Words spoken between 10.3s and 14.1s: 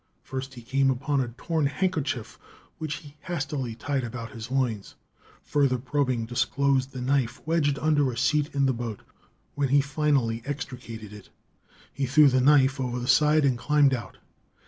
extricated it, he threw the knife over the side and climbed